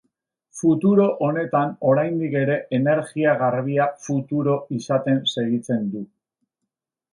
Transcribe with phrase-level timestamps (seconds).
[0.59, 6.05] Futuro honetan oraindik ere energia garbia futuro izaten segitzen du.